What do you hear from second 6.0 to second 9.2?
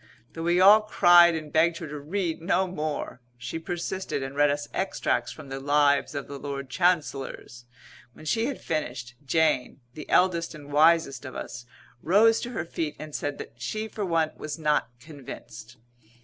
of the Lord Chancellors. When she had finished,